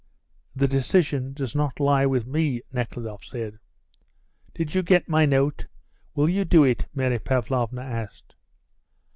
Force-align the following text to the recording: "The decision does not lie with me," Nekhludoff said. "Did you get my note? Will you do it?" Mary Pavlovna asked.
"The 0.55 0.67
decision 0.67 1.31
does 1.33 1.53
not 1.53 1.79
lie 1.79 2.07
with 2.07 2.25
me," 2.25 2.63
Nekhludoff 2.71 3.23
said. 3.23 3.59
"Did 4.55 4.73
you 4.73 4.81
get 4.81 5.07
my 5.07 5.27
note? 5.27 5.67
Will 6.15 6.27
you 6.27 6.43
do 6.43 6.63
it?" 6.63 6.87
Mary 6.95 7.19
Pavlovna 7.19 7.83
asked. 7.83 8.33